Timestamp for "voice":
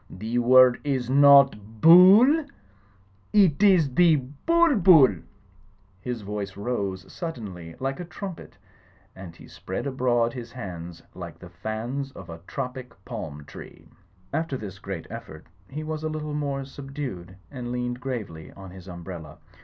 6.23-6.57